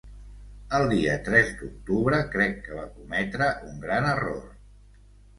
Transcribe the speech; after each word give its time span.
El 0.75 0.85
dia 0.91 1.17
tres 1.25 1.51
d’octubre 1.59 2.21
crec 2.35 2.57
que 2.67 2.77
va 2.77 2.85
cometre 2.93 3.49
un 3.73 3.77
gran 3.85 4.09
error. 4.15 4.49